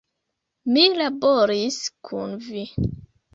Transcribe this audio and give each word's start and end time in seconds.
Mi 0.77 0.85
laboris 1.01 1.77
kun 2.09 2.35
vi! 2.49 2.65